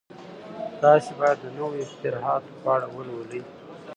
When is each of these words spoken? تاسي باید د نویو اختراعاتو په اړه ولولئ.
تاسي 0.81 1.11
باید 1.19 1.37
د 1.41 1.45
نویو 1.57 1.81
اختراعاتو 1.87 2.51
په 2.61 2.67
اړه 2.75 2.87
ولولئ. 2.95 3.41